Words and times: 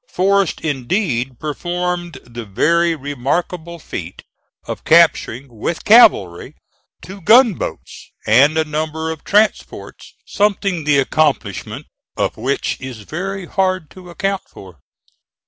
Forrest 0.09 0.61
indeed 0.61 1.37
performed 1.37 2.17
the 2.23 2.43
very 2.43 2.95
remarkable 2.95 3.77
feat 3.77 4.23
of 4.65 4.83
capturing, 4.83 5.47
with 5.55 5.83
cavalry, 5.85 6.55
two 7.03 7.21
gunboats 7.21 8.09
and 8.25 8.57
a 8.57 8.65
number 8.65 9.11
of 9.11 9.23
transports, 9.23 10.15
something 10.25 10.85
the 10.85 10.97
accomplishment 10.97 11.85
of 12.17 12.35
which 12.35 12.77
is 12.81 13.01
very 13.01 13.45
hard 13.45 13.91
to 13.91 14.09
account 14.09 14.41
for. 14.49 14.79